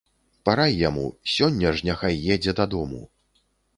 Парай 0.47 0.71
яму, 0.83 1.03
сёння 1.35 1.73
ж 1.81 1.87
няхай 1.91 2.15
едзе 2.37 2.51
дадому. 2.61 3.07